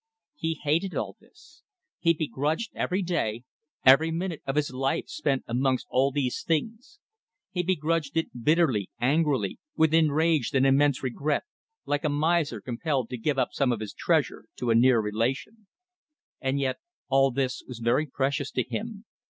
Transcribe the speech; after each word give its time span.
He 0.33 0.59
hated 0.63 0.95
all 0.95 1.15
this; 1.19 1.61
he 1.99 2.15
begrudged 2.15 2.71
every 2.73 3.03
day 3.03 3.43
every 3.85 4.09
minute 4.09 4.41
of 4.47 4.55
his 4.55 4.71
life 4.73 5.07
spent 5.07 5.43
amongst 5.47 5.85
all 5.91 6.09
these 6.11 6.41
things; 6.41 6.97
he 7.51 7.61
begrudged 7.61 8.17
it 8.17 8.43
bitterly, 8.43 8.89
angrily, 8.99 9.59
with 9.75 9.93
enraged 9.93 10.55
and 10.55 10.65
immense 10.65 11.03
regret, 11.03 11.43
like 11.85 12.03
a 12.03 12.09
miser 12.09 12.61
compelled 12.61 13.11
to 13.11 13.17
give 13.19 13.37
up 13.37 13.49
some 13.51 13.71
of 13.71 13.79
his 13.79 13.93
treasure 13.93 14.45
to 14.55 14.71
a 14.71 14.75
near 14.75 14.99
relation. 14.99 15.67
And 16.39 16.59
yet 16.59 16.77
all 17.07 17.29
this 17.29 17.61
was 17.67 17.77
very 17.77 18.07
precious 18.07 18.49
to 18.53 18.63
him. 18.63 19.05